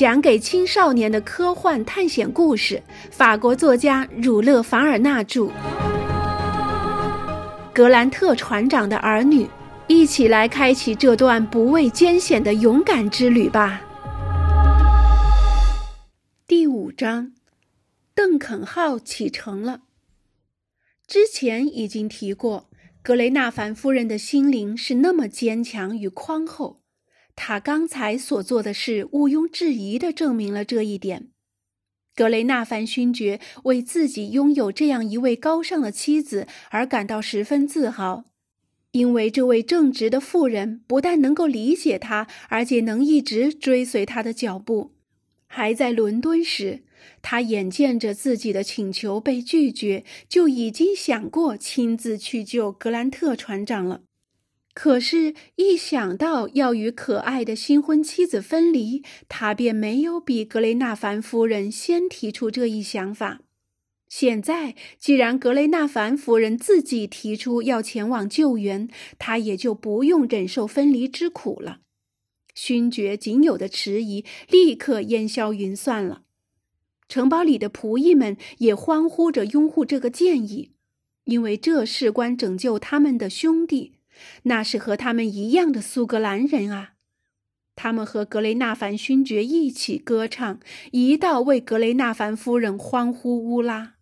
[0.00, 5.50] 讲给青少年的科幻探险故事，法国作家儒勒·凡尔纳著。
[7.74, 9.46] 格兰特船长的儿女，
[9.88, 13.82] 一起来开启这段不畏艰险的勇敢之旅吧。
[16.46, 17.32] 第五章，
[18.14, 19.80] 邓肯号启程了。
[21.06, 22.70] 之前已经提过，
[23.02, 26.79] 格雷纳凡夫人的心灵是那么坚强与宽厚，
[27.34, 31.28] 他刚才所做的事毋庸置疑地证明了这一点。
[32.14, 38.24] 格雷纳凡勋爵为自己拥有这样一位高尚的妻子而感到十分自豪，
[38.92, 44.92] 因为这位正直的妇人不但能够理解他，而且能一直追随他的脚步。
[45.46, 46.82] 还在伦敦时，
[47.22, 54.02] 他眼见着自己的请求被拒绝，就已经想过亲自去救格兰特船长了。
[54.72, 63.40] 可是，一想到要与可爱的新婚妻子分离，他便没有比格雷纳凡夫人先提出这一想法。
[64.08, 71.80] 现在，既然格雷纳凡夫人自己提出要前往救援，他也就不用忍受分离之苦了。
[72.54, 76.22] 勋爵仅有的迟疑立刻烟消云散了。
[77.08, 80.70] 城堡里的仆役们也欢呼着拥护这个建议，
[81.24, 83.94] 因为这事关拯救他们的兄弟，
[84.44, 86.94] 那是和他们一样的苏格兰人啊！
[87.76, 90.60] 他们和格雷纳凡勋爵一起歌唱，
[90.92, 93.94] 一道为格雷纳凡夫人欢呼乌拉。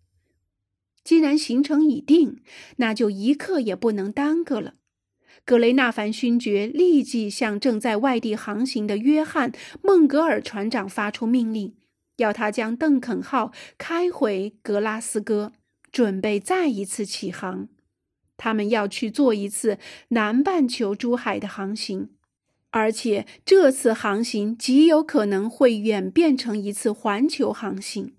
[1.04, 2.42] 既然行程已定，
[2.76, 4.74] 那就一刻也不能耽搁了。
[5.44, 11.76] 格雷纳凡勋爵立即向正在外地航行的约翰·孟格尔船长发出命令，
[12.16, 15.52] 要他将邓肯号开回格拉斯哥，
[15.92, 17.68] 准备再一次起航。
[18.38, 19.76] 他们要去做一次
[20.08, 22.08] 南半球珠海的航行，
[22.70, 28.14] 而且这次航行极有可能会演变成一次环球航行。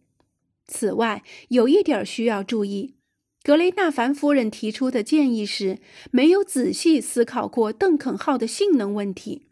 [0.68, 2.94] 此外，有一点需要注意。
[3.42, 5.80] 格雷纳凡夫人提出的建议时，
[6.12, 9.48] 没有仔细思考过邓肯号的性能问题。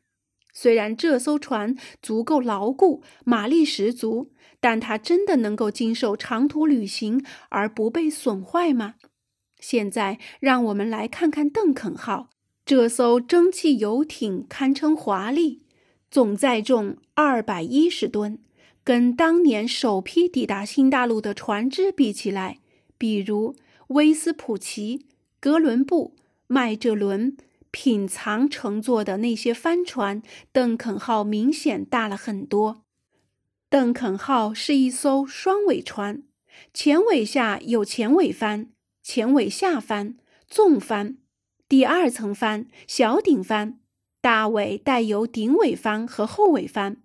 [0.53, 8.95] 虽然这艘船足够牢固，马力十足，但它真的能够经受长途旅行而不被损坏吗？
[9.59, 12.29] 现在，让我们来看看邓肯号
[12.65, 15.61] 这艘蒸汽游艇，堪称华丽，
[16.09, 18.39] 总载重二百一十吨，
[18.83, 22.59] 跟当年首批抵达新大陆的船只比起来，
[22.97, 23.55] 比如。
[23.91, 25.05] 威斯普奇、
[25.39, 26.13] 哥伦布、
[26.47, 27.37] 麦哲伦、
[27.71, 32.83] 品藏乘坐的那些帆船，邓肯号明显大了很多。
[33.69, 36.23] 邓肯号是一艘双尾船，
[36.73, 38.67] 前尾下有前尾帆、
[39.09, 40.17] 前尾下帆、
[40.49, 41.15] 纵帆、
[41.69, 43.79] 第二层帆、小顶帆，
[44.19, 46.97] 大尾带有顶尾帆和后尾帆。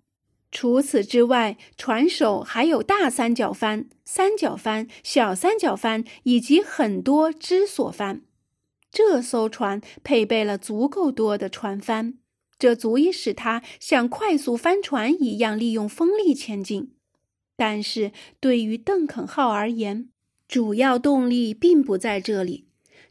[0.51, 8.23] 除此之外，船首还有大三角帆、三角帆、小三角帆以及很多支索帆。
[8.91, 12.15] 这艘船配备了足够多的船帆，
[12.59, 16.97] 这足以使它像快速帆船一样利用风力前进。
[17.55, 20.09] 但是，对于邓肯号而言，
[20.53, 22.67] 主要动力并不在这里。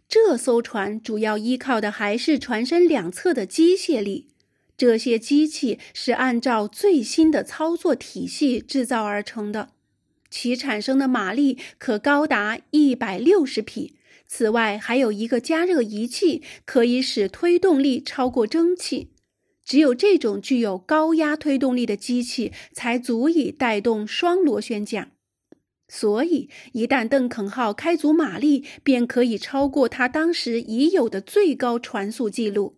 [0.08, 4.28] 这艘船主要依靠的还是船身两侧的机械力。
[4.78, 9.70] 这些机器是按照最新的操作体系制造而成的，
[10.30, 13.96] 其产生的马力可高达一百六十匹。
[14.28, 19.10] 此外，还有一个加热仪器，可以使推动力超过蒸汽。
[19.66, 25.10] 只有这种具有高压推动力的机器，才足以带动双螺旋桨。
[25.94, 32.78] 所以，一旦邓肯号开足马力，便可以超过它当时已有的最高船速记录。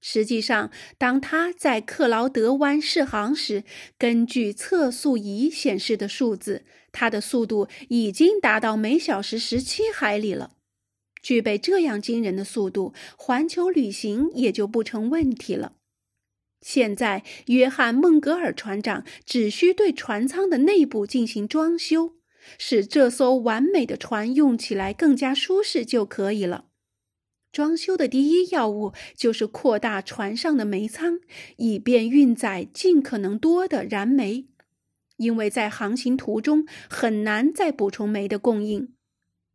[0.00, 3.62] 实际上，当他在克劳德湾试航时，
[3.96, 10.56] 根据测速仪显示的数字，它的速度已经达到每小时十七海里了。
[11.22, 15.74] 具备这样惊人的速度，环球旅行也就不成问题了。
[16.60, 22.14] 现在，约翰·孟格尔船长只需对船舱的内部进行装修，
[22.58, 26.66] 使这艘完美的船用起来更加舒适就可以了。
[27.52, 31.20] 装修的第一要务就是扩大船上的煤舱，
[31.56, 34.48] 以便运载尽可能多的燃煤，
[35.18, 38.94] 因为在航行途中很难再补充煤的供应。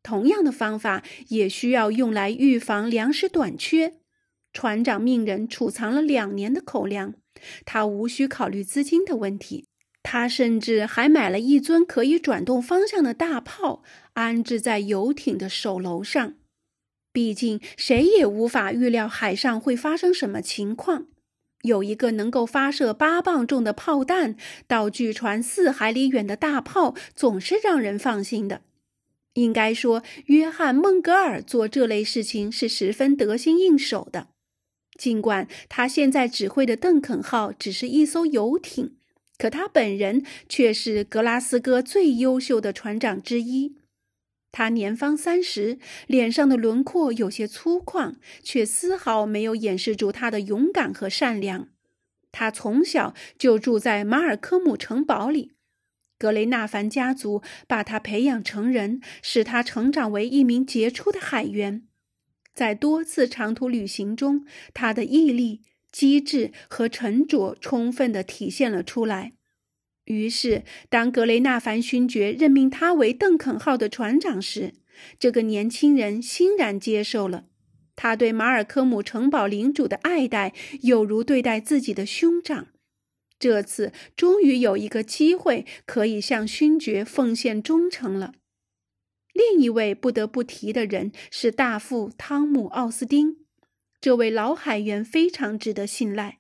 [0.01, 3.97] 同样的方法也需要用来预防粮食短缺。
[4.53, 7.13] 船长命人储藏了两年的口粮，
[7.65, 9.67] 他无需考虑资金的问题。
[10.01, 16.35] 他甚至还买了一尊可以转动方向的大炮，安置在游艇的首楼上。
[17.11, 21.07] 毕竟，谁也无法预料海上会发生什么情况。
[21.63, 28.61] 有一个能够发射八磅重的炮弹到距船四海里远的大炮，总是让人放心的。
[29.33, 34.29] 应该说，约翰·孟格尔做这类事情是十分得心应手的。
[34.97, 38.95] 尽管他现在指挥的邓肯号只是一艘游艇，
[39.39, 43.77] 可他本人却是格拉斯哥最优秀的船长之一。
[44.51, 51.69] 他年方三十，脸上的轮廓有些粗犷，却丝毫没有掩饰住他的勇敢和善良。
[52.31, 55.53] 他从小就住在马尔科姆城堡里，
[56.17, 61.83] 格雷纳凡家族把他培养成人，使他成长为一名杰出的海员。
[62.53, 69.33] 在多次长途旅行中，他的毅力、机智和沉着充分地体现了出来。
[70.05, 74.73] 于是，当格雷纳凡勋爵任命他为邓肯号的船长时，
[75.19, 77.45] 这个年轻人欣然接受了。
[77.95, 82.67] 他对马尔科姆城堡领主的爱戴，有如对待自己的兄长。
[83.37, 88.33] 这次终于有一个机会可以向勋爵奉献忠诚了。
[89.33, 93.37] 另一位不得不提的人是大副汤姆·奥斯丁，
[94.01, 96.39] 这位老海员非常值得信赖。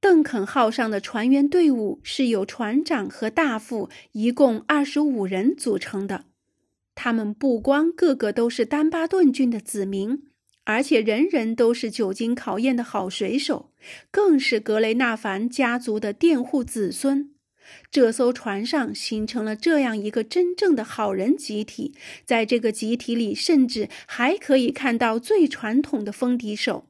[0.00, 6.26] 邓肯号上的船员队伍是由船长和大副一共二十五人组成的。
[6.94, 10.24] 他们不光个个都是丹巴顿郡的子民，
[10.64, 13.72] 而且人人都是久经考验的好水手，
[14.10, 17.33] 更是格雷纳凡家族的佃户子孙。
[17.90, 21.94] 这艘船上形成了这样一个真正的好人集体，
[22.24, 26.88] 在这个集体里，甚至还可以看到最传统的风笛手。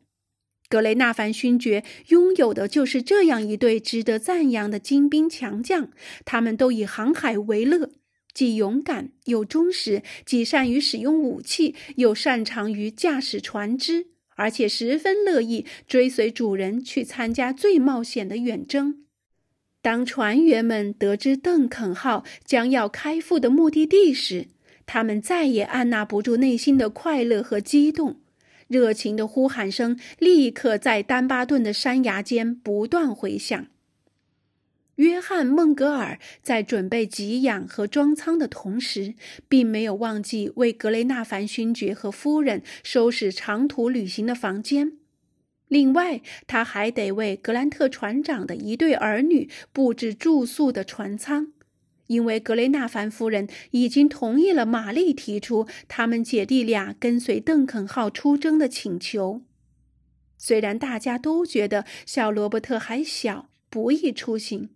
[0.68, 5.90] 格雷纳凡勋爵拥有的就是这样一对值得赞扬的精兵强将，
[6.24, 7.90] 他们都以航海为乐，
[8.32, 19.04] 既勇敢又忠实，既善于使用武器，又擅长于驾驶船只，而且十分乐意追随主人去参加最冒险的远征。
[19.84, 24.46] 当船员们得知邓肯号将要开赴的目的地时，
[24.86, 28.16] 他们再也按捺不住内心的快乐和激动。
[28.66, 33.66] 热情的呼喊声立刻在丹巴顿的山崖间不断回响。
[34.94, 39.12] 约翰·孟格尔在准备给养和装舱的同时，
[39.50, 44.92] 并没有忘记为格雷纳凡勋爵和夫人收拾长途旅行的房间。
[45.74, 51.52] 另外，他还得为格兰特船长的一对儿女布置住宿的船舱。
[52.06, 59.42] 因为格雷纳凡夫人已经同意了玛丽提出他们姐弟俩跟随邓肯号出征的请求，
[60.38, 64.68] 虽然大家都觉得小罗伯特还小，不宜出行，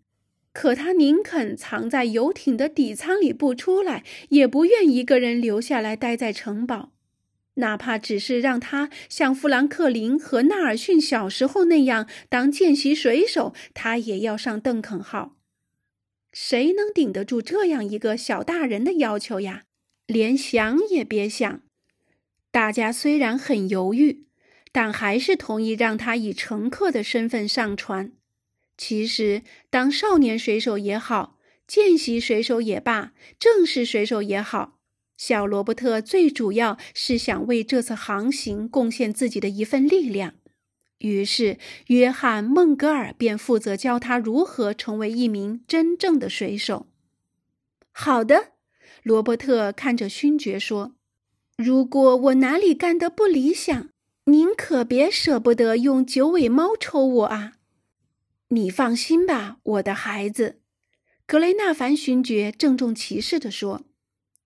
[0.53, 6.91] 可他宁肯藏在游艇的底舱里不出来，也不愿一个人留下来待在城堡，
[7.59, 15.37] 哪怕只是让他像富兰克林和纳尔逊小时候那样当见习水手，他也要上邓肯号。
[16.33, 19.65] 谁能顶得住这样一个小大人的要求呀？
[20.07, 21.63] 连想也别想。
[22.51, 24.25] 大家虽然很犹豫，
[24.73, 28.13] 但还是同意让他以乘客的身份上船。
[28.77, 34.78] 其实，当少年水手也好，见习水手也罢，正式水手也好，
[35.19, 40.35] 小罗伯特最主要是想为这次航行贡献自己的一份力量。
[40.99, 46.87] 于是，约翰·孟格尔便负责教他如何成为一名真正的水手。
[47.91, 48.53] 好的，
[49.03, 50.95] 罗伯特看着勋爵说
[51.59, 53.91] ：“如果我哪里干得不理想，
[54.27, 57.55] 您可别舍不得用九尾猫抽我啊！”
[58.51, 60.61] 你放心吧，我的孩子，
[61.27, 63.83] 格雷纳凡勋爵郑重其事地说。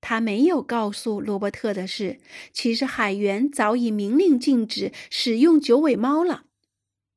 [0.03, 2.19] 他没有告诉罗伯特的是，
[2.53, 6.45] 其实海员早已明令禁止使用九尾猫了。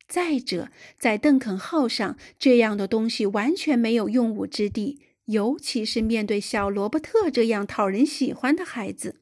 [0.08, 9.20] 再者，在邓肯号上，这样的东西完全没有用武之地，尤其是面对小罗伯特这样讨人喜欢的孩子。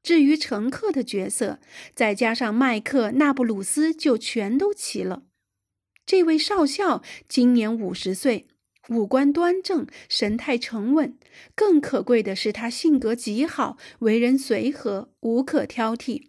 [0.00, 1.58] 至于乘客的角色，
[1.94, 5.24] 再加上麦克·纳布鲁斯，就全都齐了。
[6.06, 8.46] 这位少校今年五十岁。
[8.88, 11.16] 五官端正，神态沉稳。
[11.54, 16.28] 更可贵的是，他性格极好，为人随和，无可挑剔。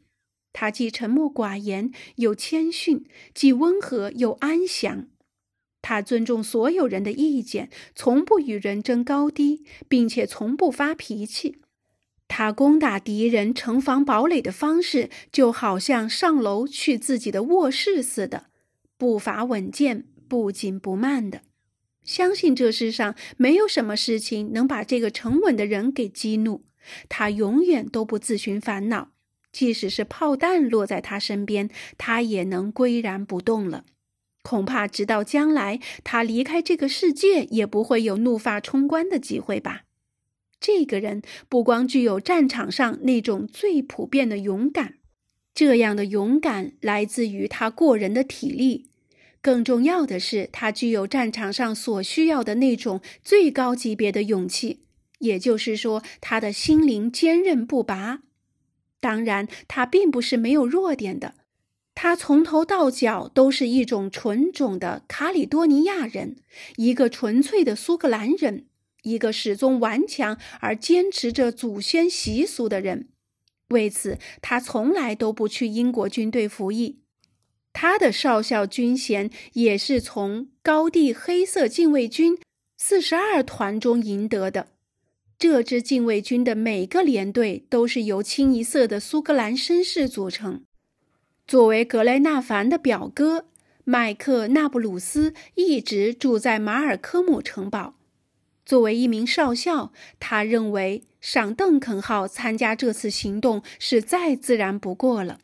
[0.53, 5.07] 他既沉默寡言，又谦逊；既温和，又安详。
[5.81, 11.61] 他尊重所有人的意见，从不与人争高低，并且从不发脾气。
[12.27, 18.47] 他攻打敌人、城防堡垒的方式，就好像上楼去自己的卧室似的，
[18.97, 21.41] 步伐稳健，不紧不慢的。
[22.03, 26.65] 相信这世上没有什么事情能把这个沉稳的人给激怒。
[27.07, 29.11] 他永远都不自寻烦恼，
[29.51, 33.85] 即使是炮弹落在他身边，他也能岿然不动了。
[34.41, 39.83] 恐怕直到将来他离开这个世界，也不会有怒发冲冠的机会吧。
[40.59, 44.95] 这个人不光具有战场上那种最普遍的勇敢，
[45.53, 48.90] 这样的勇敢来自于他过人的体力，
[49.41, 54.83] 更重要的是，他具有战场上所需要的那种最高级别的勇气，
[55.19, 58.21] 也就是说，他的心灵坚韧不拔。
[58.99, 61.33] 当然，他并不是没有弱点的，
[61.95, 66.35] 他从头到脚都是一种纯种的卡里多尼亚人，
[66.75, 68.67] 一个纯粹的苏格兰人。
[69.03, 73.07] 一个始终顽强而坚持着祖先习俗的人，
[73.69, 76.99] 为此他从来都不去英国军队服役。
[77.73, 82.37] 他的少校军衔也是从高地黑色禁卫军
[82.77, 84.67] 四十二团中赢得的。
[85.37, 90.63] 这支禁卫军的每个连队都是由清一色的苏格兰绅士组成。
[91.47, 93.47] 作为格雷纳凡的表哥，
[93.83, 97.95] 麦克纳布鲁斯一直住在马尔科姆城堡。
[98.63, 105.39] 作为一名少校，他认为上邓肯号参加这次行动是再自然不过了。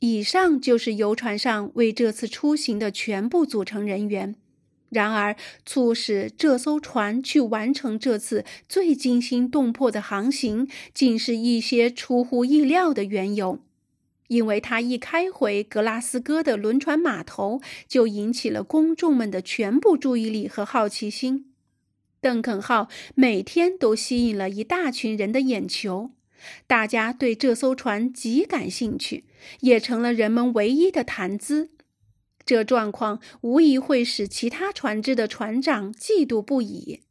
[0.00, 4.34] 以上就是游船上为这次出行的全部组成人员。
[4.90, 5.36] 然而，
[5.66, 13.58] 促使这艘船去完成这次最惊心动魄的航行，竟是一些出乎意料的缘由。
[14.28, 21.52] 因为他一开回格拉斯哥的轮船码头，就引起了公众们的全部注意力和好奇心。
[22.20, 26.10] 邓肯号每天都吸引了一大群人的眼球，
[26.66, 29.24] 大家对这艘船极感兴趣，
[29.60, 31.70] 也成了人们唯一的谈资。
[32.44, 37.02] 这状况无疑会使其他船只的船长嫉妒不已。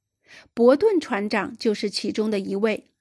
[0.54, 2.92] 伯顿船长就是其中的一位，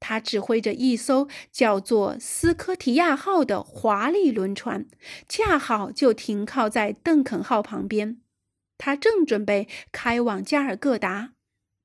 [0.00, 4.86] 他指挥着一艘叫做“斯科提亚号”的华丽轮船，
[5.28, 8.18] 恰好就停靠在邓肯号旁边。
[8.78, 11.34] 他正准备开往加尔各答。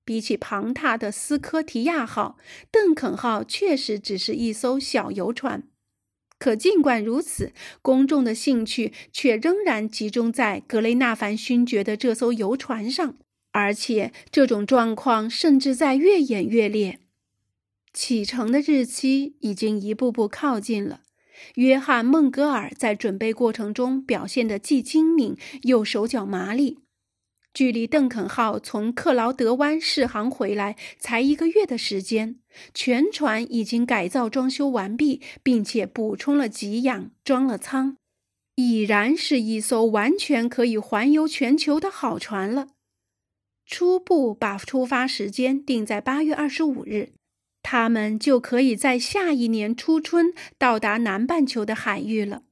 [0.03, 2.37] 比起庞大的斯科提亚号，
[2.71, 5.67] 邓肯号确实只是一艘小游船。
[6.39, 7.51] 可尽管如此，
[7.81, 13.17] 公众的兴趣却仍然集中在格雷纳凡勋爵的这艘游船上，
[13.51, 16.99] 而且这种状况甚至在越演越烈。
[17.93, 21.01] 启程的日期已经一步步靠近了。
[21.55, 26.79] 约翰·孟格尔在准备过程中表现得既精明又手脚麻利。
[27.57, 32.35] 距离邓肯号从克劳德湾试航回来才一个月的时间，
[32.71, 37.97] 全船已经改造装修完毕，并且补充了给养，装了舱，
[38.57, 42.67] 已然是一艘完全可以环游全球的好船了。
[43.65, 47.13] 初步把出发时间定在八月二十五日，
[47.63, 52.43] 他们就可以在下一年初春到达南半球的海域了。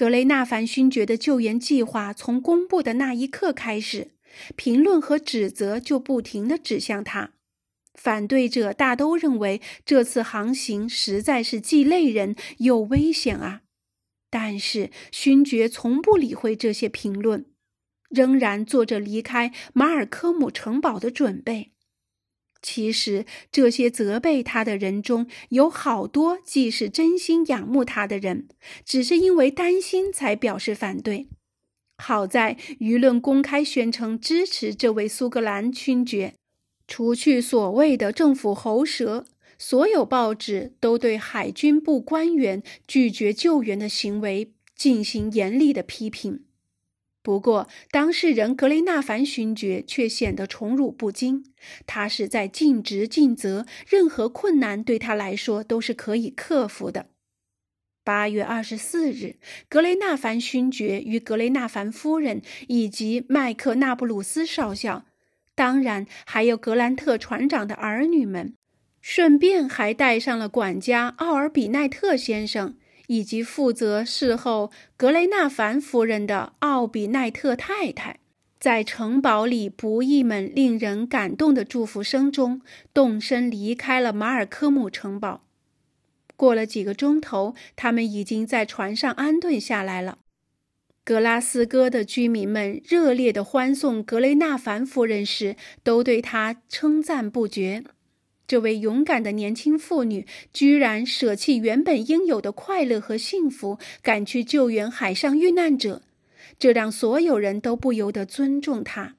[0.00, 4.12] 格雷纳凡勋爵的救援计划从公布的那一刻开始，
[4.56, 7.32] 评论和指责就不停地指向他。
[7.92, 13.60] 反对者大都认为这次航行实在是既累人又危险啊！
[14.30, 17.44] 但是勋爵从不理会这些评论，
[18.08, 21.72] 仍然做着离开马尔科姆城堡的准备。
[22.62, 28.48] 其实，这些责备他的人中有好多既是真心仰慕他的人，
[28.84, 31.28] 只是因为担心才表示反对。
[31.96, 36.34] 好在舆论公开宣称支持这位苏格兰勋爵，
[36.86, 39.26] 除去所谓的政府喉舌，
[39.58, 46.44] 所有报纸都对海军部官员拒绝救援的行为进行严厉的批评。
[47.22, 51.44] 不过，当事人格雷纳凡勋爵却显得宠辱不惊。
[51.86, 57.10] 他是在尽职尽责，任何困难对他来说都是可以克服的。
[58.02, 59.36] 八月二十四日，
[59.68, 65.04] 格雷纳凡勋爵与格雷纳凡夫人以及麦克纳布鲁斯少校，
[65.54, 68.54] 当然还有格兰特船长的儿女们，
[69.02, 72.76] 顺便还带上了管家奥尔比奈特先生。
[73.10, 78.20] 以及负责侍候格雷纳凡夫人的奥比奈特太太，
[78.60, 82.62] 在城堡里仆役们令人感动的祝福声中，
[82.94, 85.42] 动身离开了马尔科姆城堡。
[86.36, 90.18] 过了几个钟头，他们已经在船上安顿下来了。
[91.02, 97.82] 格拉斯哥的居民们热烈地欢送格雷纳凡夫人时，都对她称赞不绝。
[98.50, 106.02] 这位勇敢的年轻妇女居然舍弃原本应有的快乐和幸福，赶去救援海上遇难者，
[106.58, 109.14] 这让所有人都不由得尊重她。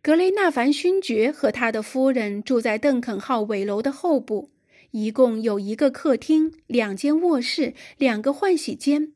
[0.00, 4.50] 格雷纳凡勋爵和他的夫人住在邓肯号尾楼的后部，
[4.92, 9.12] 一共有一个客厅、两间卧室、两个换洗间。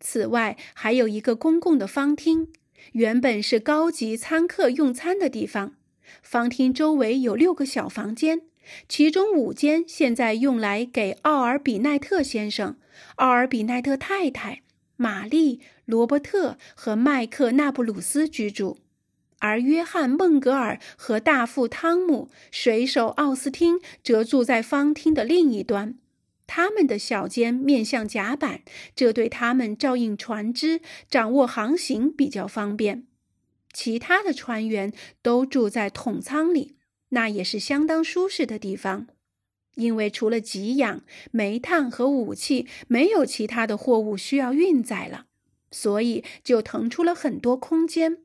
[0.00, 2.48] 此外，还有一个公共的方厅，
[2.92, 5.74] 原本是高级餐客用餐的地方。
[6.22, 8.42] 方厅周围有六个小房间，
[8.88, 12.76] 其中五间现在用来给奥尔比奈特先生、
[13.16, 14.62] 奥尔比奈特太太、
[14.96, 18.78] 玛丽、罗伯特和麦克纳布鲁斯居住，
[19.40, 25.96] 而约翰·孟格尔和大副汤姆、水手奥斯汀则住在方厅的另一端。
[26.46, 28.62] 他们的小间面向甲板，
[28.94, 30.80] 这对他们照应船只、
[31.10, 33.06] 掌握航行比较方便。
[33.72, 36.76] 其他的船员都住在桶舱里，
[37.14, 39.06] 那也是相当舒适的地方，
[39.76, 45.26] 因为除了给养、煤炭和武器，没有其他的货物需要运载了，
[45.70, 48.18] 所以就腾出了很多空间。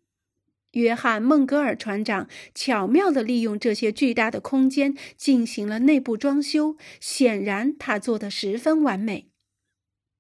[0.74, 9.30] 约翰·孟格尔船长巧妙地利用这些巨大的空间进行了内部装修，显然他做得十分完美。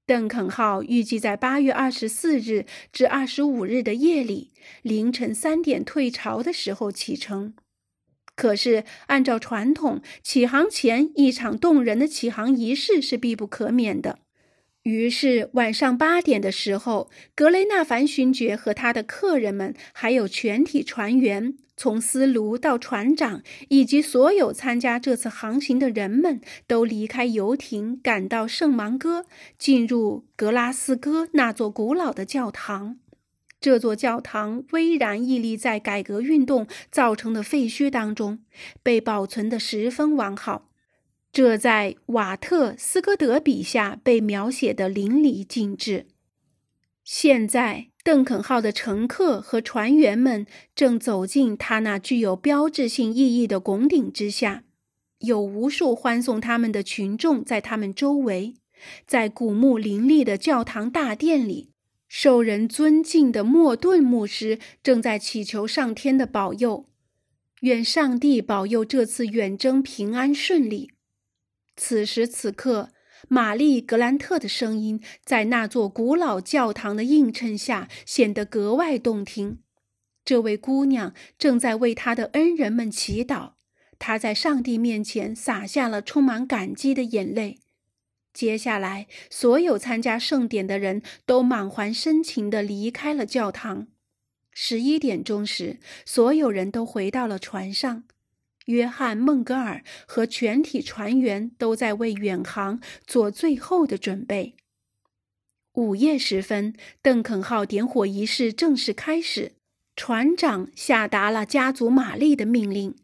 [0.07, 7.53] 邓肯号预计在八月二十四日至二十五日的夜里凌晨三点退潮的时候启程，
[8.39, 14.19] 可是按照传统，起航前一场动人的起航仪式是必不可免的。
[14.83, 29.25] 于是晚上八点的时候，格雷纳凡勋爵和他的客人们，还有全体船员，从司卢到船长以及所有参加这次航行的人们，都离开游艇，赶到圣芒戈，
[29.57, 32.95] 进入格拉斯哥那座古老的教堂。
[33.61, 38.39] 这座教堂巍然屹立在改革运动造成的废墟当中，
[38.81, 40.69] 被保存得十分完好。
[41.31, 46.07] 这在瓦特斯科德笔下被描写的淋漓尽致。
[47.03, 54.63] 现在，邓肯号的乘客和船员们正走进他那具有标志性意义的拱顶之下，
[55.19, 58.55] 有无数欢送他们的群众在他们周围。
[59.05, 61.68] 在古木林立的教堂大殿里，
[62.09, 66.89] 受人尊敬的莫顿牧师正在祈求上天的保佑，
[67.61, 70.91] 愿上帝保佑这次远征平安顺利。
[71.77, 72.89] 此时此刻，
[73.27, 79.59] 玛丽·格兰特的声音在那座古老教堂的映衬下显得格外动听。
[80.25, 83.53] 这位姑娘正在为她的恩人们祈祷，
[83.99, 87.59] 她在上帝面前洒下了充满感激的眼泪。
[88.33, 93.87] 接下来，所有参加盛典的人都满怀深情地离开了教堂。
[94.51, 98.03] 十一点钟时，所有人都回到了船上。
[98.65, 104.55] 约翰·孟格尔和全体船员都在为远航做最后的准备。
[105.73, 109.53] 午夜时分，邓肯号点火仪式正式开始。
[109.95, 112.95] 船长下达了加足马力的命令。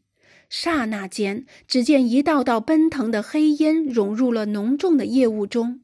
[0.58, 5.82] 刹那间，只见一道道奔腾的黑烟融入了浓重的夜雾中，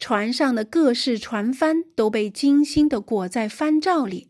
[0.00, 4.26] 船上的各式船帆都被精心地裹在帆罩里，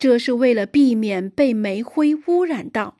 [0.00, 2.98] 这是为了避免被煤灰污染到。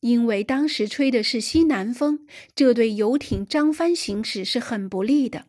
[0.00, 5.46] 因为当时吹的是西南风，这对游艇张帆行驶是很不利的。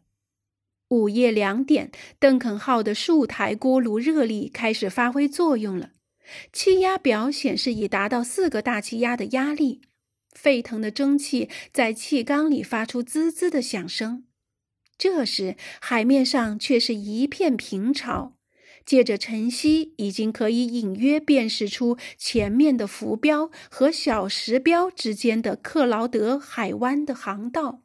[0.88, 5.89] 午夜两点，邓肯号的数台锅炉热力开始发挥作用了，
[6.53, 9.81] 气压表显示已达到四个大气压的压力，
[10.41, 14.23] 沸腾的蒸汽在气缸里发出滋滋的响声。
[14.97, 18.38] 这时，海面上却是一片平潮。
[18.86, 27.84] 借着晨曦，已经可以隐约辨识出前面的浮标和小石标之间的克劳德海湾的航道。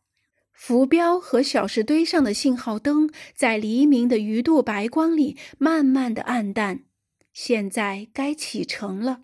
[0.52, 6.84] 浮标和小石堆上的信号灯在黎明的鱼肚白光里慢慢的暗淡。
[7.32, 9.22] 现在该启程了。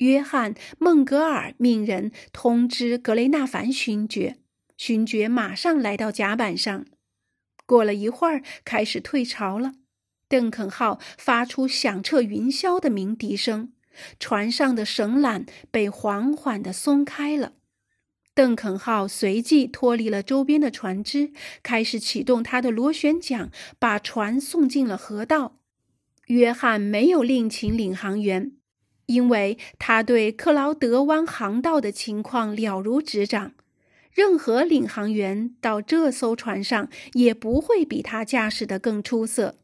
[0.00, 4.38] 约翰·孟格尔命人通知格雷纳凡勋爵，
[4.76, 6.86] 勋爵马上来到甲板上。
[7.66, 9.72] 过了一会儿，开始退潮了。
[10.26, 13.72] 邓肯号发出响彻云霄的鸣笛声，
[14.18, 17.52] 船上的绳缆被缓缓地松开了。
[18.34, 21.32] 邓肯号随即脱离了周边的船只，
[21.62, 25.58] 开始启动它的螺旋桨，把船送进了河道。
[26.28, 28.52] 约翰没有另请领航员，
[29.10, 33.52] 因为他对克劳德湾航道的情况了如指掌。
[34.12, 39.56] 任何领航员到这艘船上也不会比他驾驶的更出色。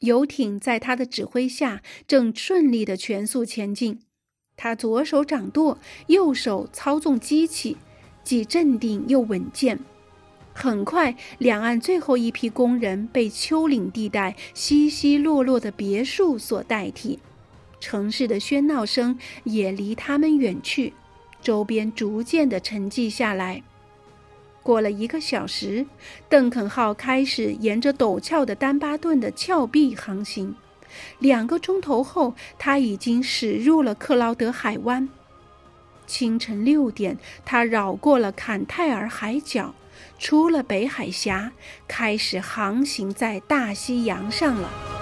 [0.00, 4.00] 游艇在他的指挥下正顺利地全速前进。
[4.56, 7.76] 他左手掌舵，右手操纵机器，
[8.24, 9.78] 既镇定又稳健。
[10.52, 17.20] 很快，两岸最后一批工人被丘陵地带稀稀落落的别墅所代替，
[17.80, 20.92] 城市的喧闹声也离他们远去，
[21.42, 23.62] 周边逐渐地沉寂下来。
[24.62, 25.86] 过了一个小时，
[26.28, 30.56] 邓肯号开始沿着陡峭的丹巴顿的峭壁航行。
[31.18, 35.08] 两个钟头后，他已经驶入了克劳德海湾。
[36.06, 39.74] 清晨六点，他绕过了坎泰尔海角，
[40.18, 41.52] 出了北海峡，
[41.86, 44.95] 开始航行在大西洋上了。